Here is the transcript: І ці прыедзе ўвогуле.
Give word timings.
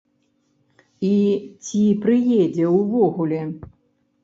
І 1.09 1.11
ці 1.67 1.83
прыедзе 2.07 2.65
ўвогуле. 2.79 3.41